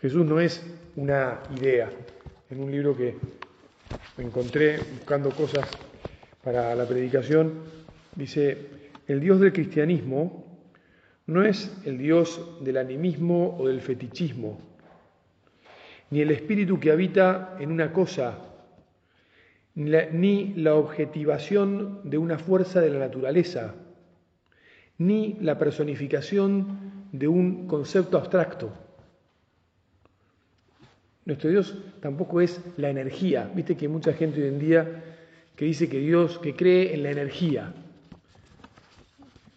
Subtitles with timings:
[0.00, 0.64] Jesús no es
[0.96, 1.90] una idea.
[2.48, 3.16] En un libro que
[4.16, 5.68] encontré buscando cosas
[6.42, 7.52] para la predicación,
[8.16, 8.56] dice,
[9.06, 10.58] el Dios del cristianismo
[11.26, 14.58] no es el Dios del animismo o del fetichismo,
[16.10, 18.38] ni el espíritu que habita en una cosa,
[19.74, 23.74] ni la, objetivación de una fuerza de la naturaleza,
[24.98, 28.89] ni la personificación de un concepto abstracto.
[31.24, 33.50] Nuestro Dios tampoco es la energía.
[33.54, 35.04] Viste que hay mucha gente hoy en día
[35.54, 37.72] que dice que Dios, que cree en la energía.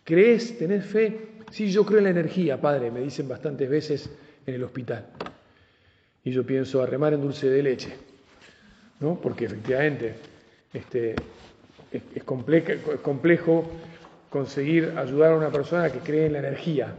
[0.03, 0.57] ¿Crees?
[0.57, 1.27] ¿Tenés fe?
[1.49, 4.09] Sí, yo creo en la energía, Padre, me dicen bastantes veces
[4.45, 5.07] en el hospital.
[6.23, 7.93] Y yo pienso a remar en dulce de leche,
[8.99, 9.19] ¿no?
[9.21, 10.15] Porque efectivamente
[10.73, 11.15] este,
[11.91, 13.69] es, complejo,
[14.29, 16.95] conseguir ayudar a una persona que cree en la energía.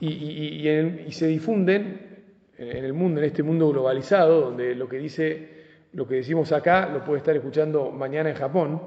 [0.00, 2.11] Y, se difunden
[2.56, 6.88] en el mundo, en este mundo globalizado, donde lo que dice, lo que decimos acá,
[6.88, 8.80] lo puede estar escuchando mañana en Japón.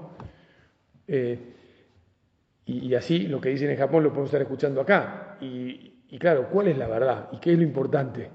[1.07, 1.39] Eh,
[2.65, 5.37] y, así lo que dicen en Japón lo podemos estar escuchando acá.
[5.39, 7.29] Y, claro, ¿cuál es la verdad?
[7.31, 8.29] ¿Y qué es lo importante?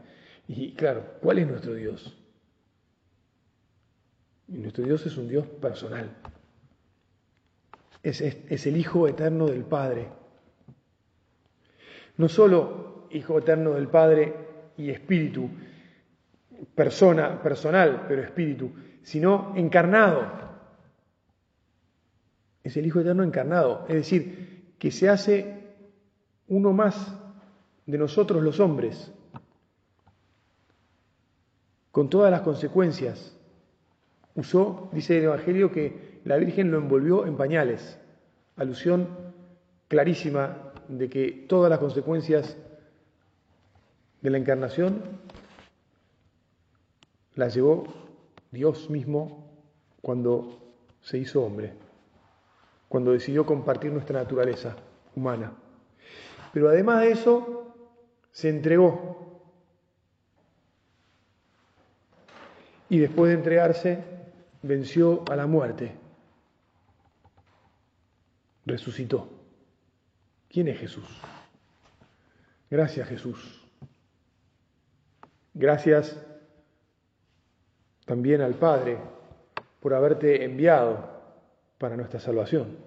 [0.46, 2.16] Y claro, ¿cuál es nuestro Dios?
[4.48, 6.16] Y nuestro Dios es un Dios personal.
[8.02, 10.08] Es, es, el Hijo eterno del Padre.
[12.16, 14.49] No solo Hijo eterno del Padre
[14.81, 15.48] y Espíritu,
[16.75, 20.27] persona, personal, pero Espíritu, sino encarnado.
[22.62, 25.75] Es el Hijo Eterno encarnado, es decir, que se hace
[26.48, 27.14] uno más
[27.86, 29.12] de nosotros los hombres,
[31.91, 33.36] con todas las consecuencias.
[34.34, 37.98] Usó, dice el Evangelio, que la Virgen lo envolvió en pañales,
[38.56, 39.08] alusión
[39.89, 42.56] clarísima de que todas las consecuencias
[44.20, 45.02] de la encarnación
[47.34, 47.84] las llevó
[48.50, 49.48] Dios mismo
[50.02, 50.58] cuando
[51.00, 51.74] se hizo hombre
[52.90, 54.74] cuando decidió compartir nuestra naturaleza
[55.14, 55.52] humana.
[56.52, 57.72] Pero además de eso,
[58.33, 59.40] se entregó.
[62.89, 64.05] Y después de entregarse,
[64.62, 65.92] venció a la muerte.
[68.66, 69.28] Resucitó.
[70.48, 71.06] ¿Quién es Jesús?
[72.68, 73.59] Gracias Jesús.
[75.60, 76.18] Gracias
[78.06, 78.96] también al Padre
[79.78, 81.06] por haberte enviado
[81.76, 82.78] para nuestra salvación.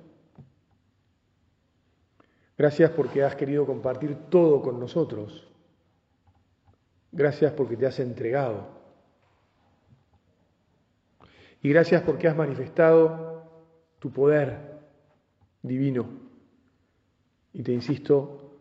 [2.57, 5.47] Gracias porque has querido compartir todo con nosotros.
[7.11, 8.65] Gracias porque te has entregado.
[11.61, 13.51] Y gracias porque has manifestado
[13.99, 14.79] tu poder
[15.61, 16.07] divino.
[17.53, 18.57] Y te insisto,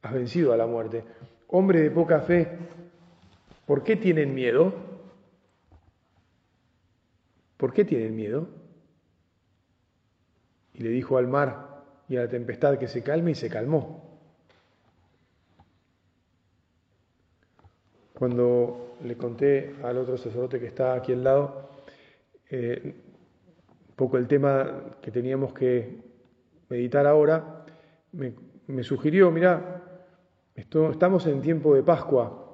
[0.00, 1.02] has vencido a la muerte.
[1.48, 2.56] Hombre de poca fe,
[3.68, 4.74] ¿por qué tienen miedo?
[7.56, 8.48] ¿Por qué tienen miedo?
[10.78, 14.20] y le dijo al mar y a la tempestad que se calme y se calmó.
[18.14, 21.70] Cuando le conté al otro sacerdote que está aquí al lado,
[22.48, 22.94] eh,
[23.88, 26.00] un poco el tema que teníamos que
[26.68, 27.66] meditar ahora,
[28.12, 29.82] me, sugirió, mira,
[30.54, 32.47] estamos en tiempo de Pascua.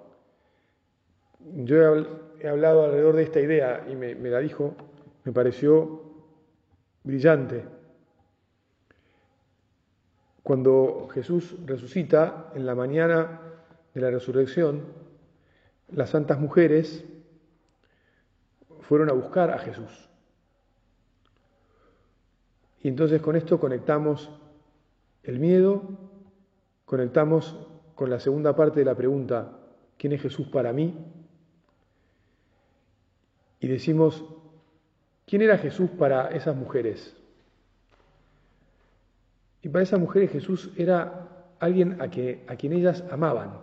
[1.53, 1.97] Yo
[2.41, 4.75] he, hablado alrededor de esta idea y me la dijo,
[5.25, 6.03] me pareció
[7.03, 7.65] brillante.
[10.43, 13.41] Cuando Jesús resucita en la mañana
[13.94, 14.83] de la resurrección,
[15.91, 17.04] las santas mujeres
[18.81, 20.10] fueron a buscar a Jesús.
[22.83, 24.31] Y entonces con esto conectamos
[25.22, 25.83] el miedo,
[26.84, 29.59] conectamos con la segunda parte de la pregunta,
[29.97, 30.94] ¿quién es Jesús para mí?
[33.65, 34.23] Y decimos,
[35.25, 37.17] ¿quién era Jesús para esas mujeres?
[39.63, 43.59] Y para esas mujeres Jesús era alguien a, que, a quien ellas amaban,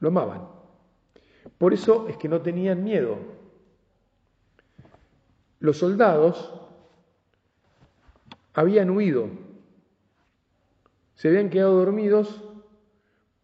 [0.00, 0.48] lo amaban.
[1.58, 3.18] Por eso es que no tenían miedo.
[5.60, 6.50] Los soldados
[8.54, 9.28] habían huido,
[11.14, 12.42] se habían quedado dormidos,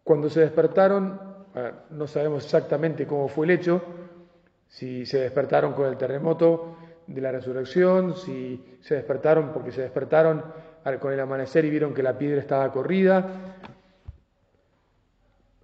[0.03, 1.21] cuando se despertaron,
[1.53, 3.79] ah, no sabemos exactamente cómo fue el hecho,
[4.73, 10.43] si se despertaron con el terremoto de la resurrección, si se despertaron porque se despertaron
[10.99, 13.55] con el amanecer y vieron que la piedra estaba corrida.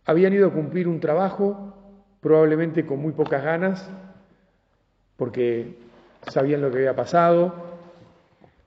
[0.06, 1.74] Habían ido a cumplir un trabajo,
[2.22, 3.90] probablemente con muy pocas ganas,
[5.18, 5.80] porque
[6.28, 7.56] sabían lo que había pasado,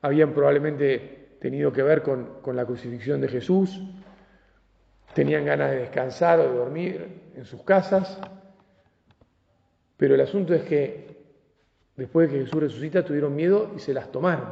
[0.00, 3.80] habían probablemente tenido que ver con, con la crucifixión de Jesús,
[5.14, 8.20] tenían ganas de descansar o de dormir en sus casas,
[10.02, 11.16] pero el asunto es que
[11.96, 14.48] después de que Jesús resucita tuvieron miedo y se las tomaron.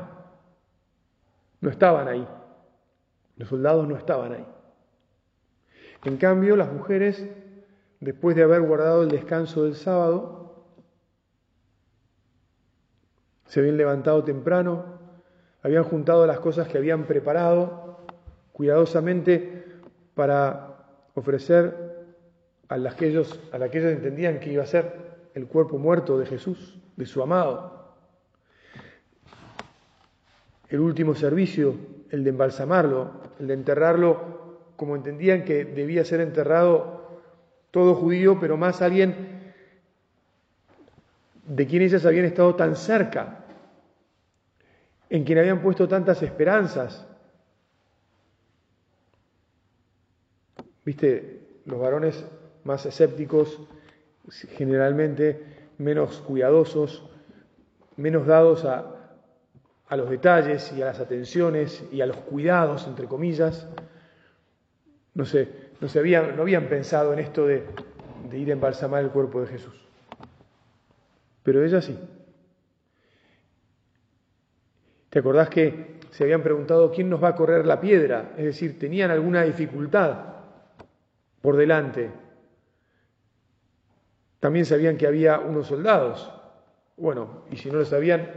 [1.60, 2.24] No estaban ahí.
[3.34, 4.46] Los soldados no estaban ahí.
[6.04, 7.28] En cambio, las mujeres,
[7.98, 10.66] después de haber guardado el descanso del sábado,
[13.46, 15.00] se habían levantado temprano,
[15.64, 17.98] habían juntado las cosas que habían preparado
[18.52, 19.64] cuidadosamente
[20.14, 20.76] para
[21.14, 22.06] ofrecer
[22.68, 25.09] a las que ellos, a las que ellos entendían que iba a ser
[25.40, 27.94] el cuerpo muerto de Jesús, de su amado.
[30.68, 31.74] El último servicio,
[32.10, 33.10] el de embalsamarlo,
[33.40, 34.40] el de enterrarlo
[34.76, 37.20] como entendían que debía ser enterrado
[37.70, 39.54] todo judío, pero más alguien
[41.46, 43.44] de quien ellas habían estado tan cerca,
[45.08, 47.06] en quien habían puesto tantas esperanzas.
[50.84, 52.24] Viste, los varones
[52.64, 53.58] más escépticos,
[54.56, 57.02] generalmente menos cuidadosos,
[57.96, 58.96] menos dados a,
[59.96, 63.66] los detalles y a las atenciones y a los cuidados, entre comillas,
[65.14, 65.48] no, sé,
[65.80, 67.64] no, se habían, no habían pensado en esto de,
[68.30, 69.74] de ir a embalsamar el cuerpo de Jesús.
[71.42, 71.98] Pero ella sí.
[75.08, 78.34] ¿Te acordás que se habían preguntado quién nos va a correr la piedra?
[78.36, 80.30] Es decir, tenían alguna dificultad
[81.42, 82.10] por delante.
[84.40, 86.32] También sabían que había unos soldados.
[86.96, 88.28] Bueno, y si no lo sabían,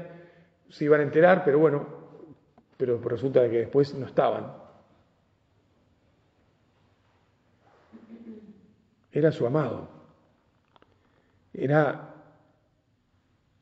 [0.69, 1.85] se iban a enterar, pero bueno,
[2.77, 4.63] pero resulta que después no estaban.
[9.13, 9.87] era su amado.
[11.53, 12.15] Era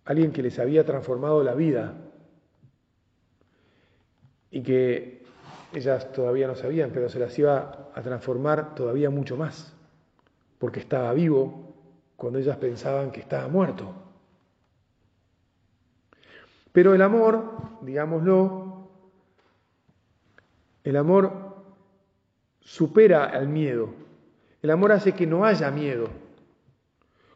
[0.06, 1.94] alguien que les había transformado la vida
[4.50, 5.24] y que
[5.74, 9.74] ellas todavía no sabían, pero se las iba a transformar todavía mucho más,
[10.58, 11.71] porque estaba vivo
[12.22, 13.96] cuando ellas pensaban que estaba muerto.
[16.72, 17.52] Pero el amor,
[17.82, 18.90] digámoslo,
[20.84, 21.56] el amor
[22.60, 23.90] supera al miedo.
[24.62, 26.10] El amor hace que no haya miedo.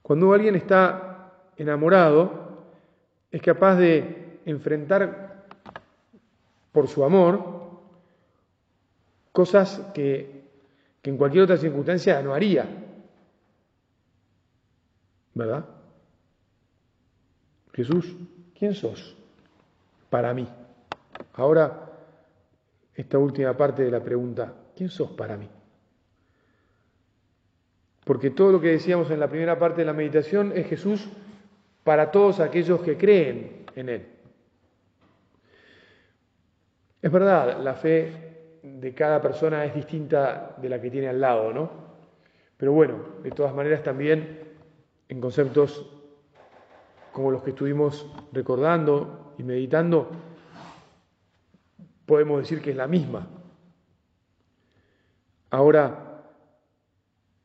[0.03, 2.67] Cuando alguien está enamorado,
[3.31, 5.47] es capaz de enfrentar
[6.71, 7.81] por su amor
[9.31, 10.43] cosas que,
[11.01, 12.84] en cualquier otra circunstancia no haría.
[15.35, 15.65] ¿Verdad?
[17.73, 18.15] Jesús,
[18.57, 19.15] ¿quién sos
[20.09, 20.47] para mí?
[21.33, 21.91] Ahora,
[22.95, 25.49] esta última parte de la pregunta, ¿quién sos para mí?
[28.05, 31.05] Porque todo lo que decíamos en la primera parte de la meditación es Jesús
[31.83, 34.07] para todos aquellos que creen en Él.
[37.01, 41.51] Es verdad, la fe de cada persona es distinta de la que tiene al lado,
[41.51, 41.69] ¿no?
[42.55, 44.44] Pero bueno, de todas maneras también
[45.09, 45.85] en conceptos
[47.11, 50.09] como los que estuvimos recordando y meditando,
[52.05, 53.27] podemos decir que es la misma.
[55.49, 56.23] Ahora,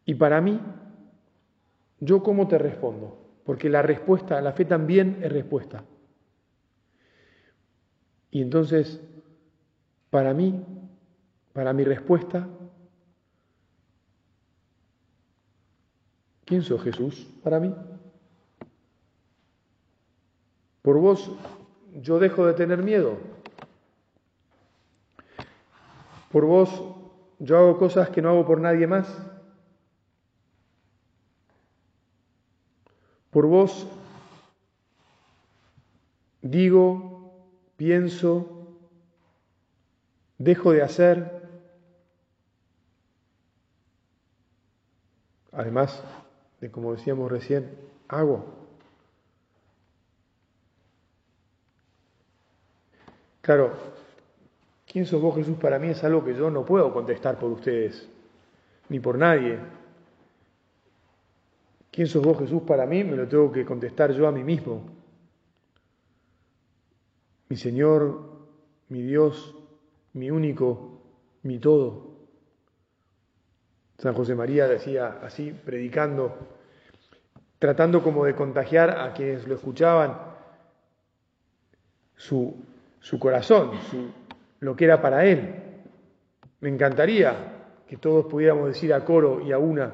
[0.04, 0.60] y para mí,
[2.00, 3.16] ¿yo cómo te respondo?
[3.44, 5.84] Porque la respuesta, la fe también es respuesta.
[8.30, 9.00] Y entonces,
[10.10, 10.64] para mí,
[11.52, 12.48] para mi respuesta,
[16.50, 17.72] ¿quién sos Jesús para mí?
[20.82, 21.30] Por vos
[22.02, 23.18] yo dejo de tener miedo.
[26.32, 26.68] Por vos
[27.38, 29.06] yo hago cosas que no hago por nadie más.
[33.30, 33.86] Por vos
[36.42, 38.76] digo, pienso,
[40.36, 41.48] dejo de hacer.
[45.52, 46.02] Además
[46.60, 47.70] de, como decíamos recién,
[48.08, 48.44] hago.
[53.40, 53.72] Claro,
[54.86, 55.88] ¿quién sos vos Jesús para mí?
[55.88, 58.08] Es algo que yo no puedo contestar por ustedes,
[58.88, 59.58] ni por nadie.
[61.90, 63.02] ¿Quién sos vos, Jesús, para mí?
[63.02, 64.84] Me lo tengo que contestar yo a mí mismo.
[67.48, 68.30] Mi Señor,
[68.88, 69.56] mi Dios,
[70.12, 71.00] mi único,
[71.42, 72.09] mi todo.
[74.00, 76.34] San José María decía así, predicando,
[77.58, 80.16] tratando como de contagiar a quienes lo escuchaban
[82.16, 82.56] su,
[82.98, 84.10] su corazón, su,
[84.60, 85.54] lo que era para él.
[86.60, 89.92] Me encantaría que todos pudiéramos decir a coro y a una,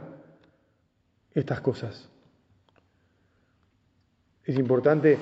[1.35, 2.09] estas cosas.
[4.45, 5.19] Es importante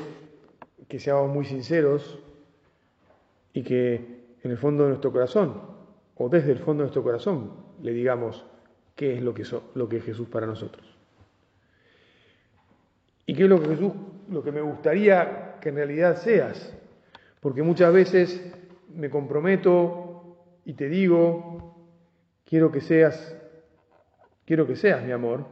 [0.87, 2.19] que seamos muy sinceros
[3.55, 5.59] y que en el fondo de nuestro corazón,
[6.17, 7.51] o desde el fondo de nuestro corazón,
[7.81, 8.45] le digamos,
[8.95, 10.87] qué es lo que, lo que es Jesús para nosotros.
[13.27, 13.93] ¿Y qué es lo que Jesús,
[14.31, 16.77] lo que me gustaría que en realidad seas?
[17.41, 18.53] Porque muchas veces
[18.95, 21.77] me comprometo y te digo,
[22.45, 23.37] quiero que seas,
[24.45, 25.45] quiero que seas mi amor.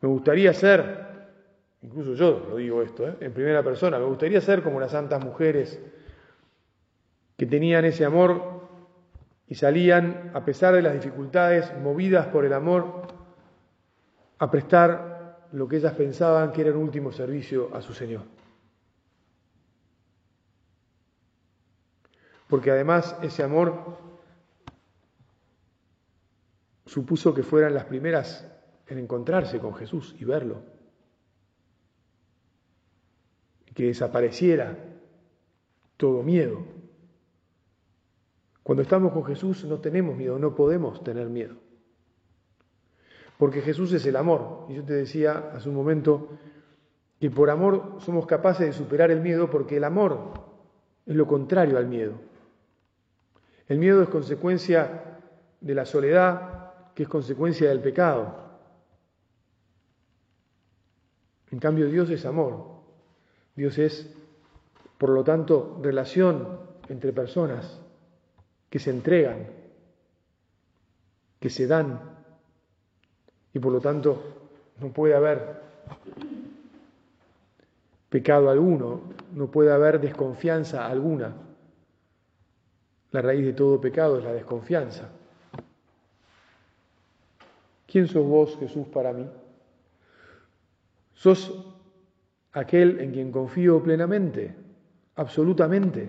[0.00, 1.28] Me gustaría ser,
[1.82, 3.16] incluso yo lo digo esto, ¿eh?
[3.20, 5.80] en primera persona, me gustaría ser como las santas mujeres
[7.36, 8.59] que tenían ese amor
[9.50, 13.08] y salían, a pesar de las dificultades, movidas por el amor,
[14.38, 18.22] a prestar lo que ellas pensaban que era el último servicio a su Señor.
[22.48, 23.98] Porque además ese amor
[26.86, 28.48] supuso que fueran las primeras
[28.86, 30.62] en encontrarse con Jesús y verlo.
[33.74, 34.78] Que desapareciera
[35.96, 36.79] todo miedo.
[38.70, 41.56] Cuando estamos con Jesús no tenemos miedo, no podemos tener miedo.
[43.36, 44.66] Porque Jesús es el amor.
[44.68, 46.28] Y yo te decía hace un momento
[47.18, 50.34] que por amor somos capaces de superar el miedo porque el amor
[51.04, 52.12] es lo contrario al miedo.
[53.66, 55.18] El miedo es consecuencia
[55.60, 58.36] de la soledad, que es consecuencia del pecado.
[61.50, 62.66] En cambio, Dios es amor.
[63.56, 64.14] Dios es,
[64.96, 67.80] por lo tanto, relación entre personas
[68.70, 69.46] que se entregan,
[71.40, 72.00] que se dan,
[73.52, 74.22] y por lo tanto
[74.80, 75.60] no puede haber
[78.08, 79.02] pecado alguno,
[79.34, 81.34] no puede haber desconfianza alguna.
[83.10, 85.10] La raíz de todo pecado es la desconfianza.
[87.86, 89.28] ¿Quién sos vos, Jesús, para mí?
[91.12, 91.52] Sos
[92.52, 94.54] aquel en quien confío plenamente,
[95.16, 96.08] absolutamente.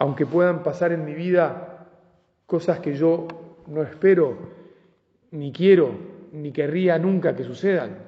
[0.00, 1.86] Aunque puedan pasar en mi vida
[2.46, 3.28] cosas que yo
[3.66, 4.34] no espero,
[5.30, 5.92] ni quiero,
[6.32, 7.98] ni querría nunca que sucedan.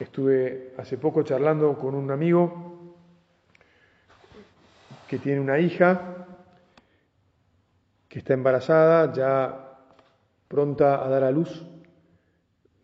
[0.00, 2.96] Estuve hace poco charlando con un amigo
[5.06, 6.26] que tiene una hija
[8.08, 9.78] que está embarazada, ya
[10.48, 11.64] pronta a dar a luz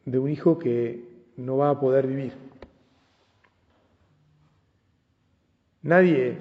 [0.05, 2.50] de un hijo que no va a poder vivir.
[5.83, 6.37] Nadie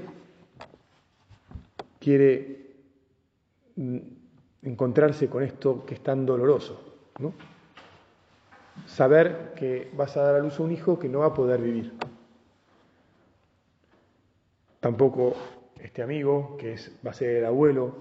[2.00, 2.60] quiere
[4.62, 7.34] encontrarse con esto que es tan doloroso, ¿no?
[8.86, 11.62] Saber que vas a dar a luz a un hijo que no va a poder
[11.62, 11.94] vivir.
[14.80, 15.36] Tampoco
[15.80, 17.96] este amigo, que es, va a ser el abuelo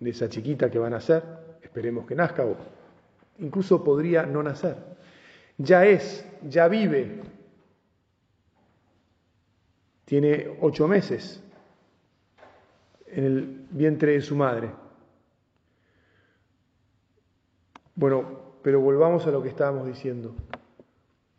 [0.00, 1.22] de esa chiquita que va a nacer,
[1.62, 2.56] esperemos que nazca, o
[3.38, 4.76] incluso podría no nacer.
[5.58, 7.20] Ya es, ya vive,
[10.14, 11.42] tiene ocho meses
[13.08, 14.70] en el vientre de su madre.
[17.96, 20.36] Bueno, pero volvamos a lo que estábamos diciendo.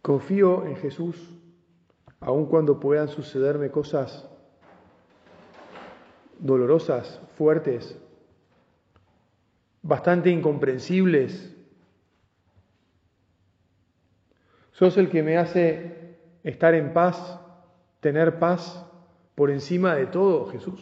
[0.02, 1.16] Confío en Jesús,
[2.20, 4.28] aun cuando puedan sucederme cosas
[6.40, 7.98] dolorosas, fuertes,
[9.84, 11.56] bastante incomprensibles.
[14.74, 17.40] Sos el que me hace estar en paz,
[18.06, 18.86] tener paz
[19.34, 20.80] por encima de todo, Jesús.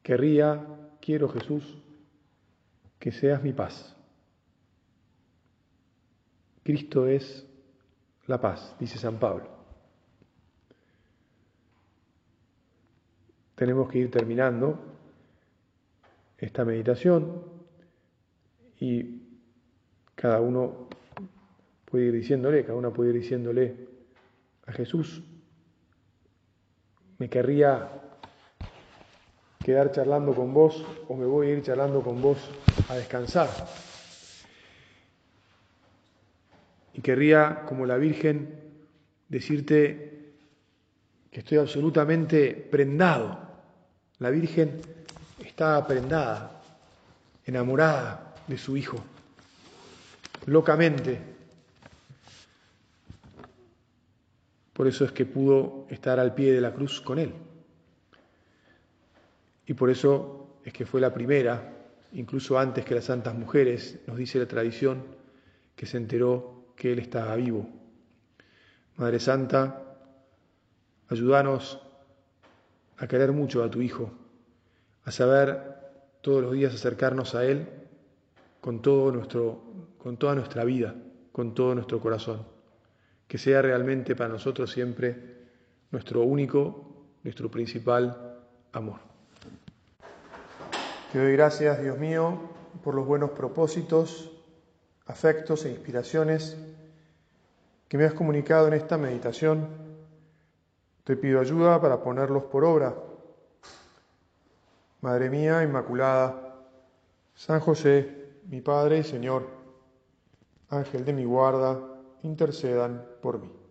[0.00, 0.64] Querría,
[1.00, 1.76] quiero Jesús,
[3.00, 3.96] que seas mi paz.
[6.62, 7.44] Cristo es
[8.28, 9.56] la paz, dice San Pablo.
[13.56, 14.78] tenemos que ir terminando
[16.36, 17.42] esta meditación
[18.78, 19.22] y
[20.14, 20.85] cada uno
[22.04, 23.76] ir diciéndole, cada una puede ir diciéndole
[24.66, 25.22] a Jesús,
[27.18, 27.88] me querría
[29.64, 32.38] quedar charlando con vos o me voy a ir charlando con vos
[32.88, 33.48] a descansar.
[36.92, 38.60] Y querría, como la Virgen,
[39.28, 40.32] decirte
[41.30, 43.46] que estoy absolutamente prendado
[44.18, 44.80] la Virgen
[45.44, 46.62] está prendada,
[47.44, 48.96] enamorada de su Hijo,
[50.46, 51.35] locamente.
[54.76, 57.32] Por eso es que pudo estar al pie de la cruz con Él.
[59.66, 61.72] Y por eso es que fue la primera,
[62.12, 65.02] incluso antes que las santas mujeres, nos dice la tradición,
[65.74, 67.66] que se enteró que Él estaba vivo.
[68.96, 69.96] Madre Santa,
[71.08, 71.80] ayúdanos
[72.98, 74.12] a querer mucho a tu Hijo,
[75.04, 75.58] a saber
[76.20, 77.66] todos los días acercarnos a Él
[78.60, 79.62] con, todo nuestro,
[79.96, 80.94] con toda nuestra vida,
[81.32, 82.55] con todo nuestro corazón,
[83.26, 85.36] que sea realmente para nosotros siempre
[85.90, 88.38] nuestro único, nuestro principal
[88.72, 89.00] amor.
[91.12, 92.38] Te doy gracias, Dios mío,
[92.84, 94.30] por los buenos propósitos,
[95.06, 96.56] afectos e inspiraciones
[97.88, 99.68] que me has comunicado en esta meditación.
[101.04, 102.94] Te pido ayuda para ponerlos por obra.
[105.00, 106.56] Madre mía Inmaculada,
[107.34, 109.46] San José, mi Padre y Señor,
[110.68, 113.65] Ángel de mi guarda, intercedan por mí.